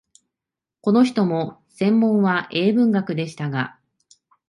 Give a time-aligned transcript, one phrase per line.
[0.81, 3.77] この人も専門は英文学でしたが、